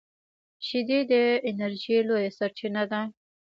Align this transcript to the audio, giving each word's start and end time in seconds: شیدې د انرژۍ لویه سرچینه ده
شیدې 0.65 0.99
د 1.11 1.13
انرژۍ 1.49 1.97
لویه 2.07 2.31
سرچینه 2.37 2.83
ده 2.91 3.01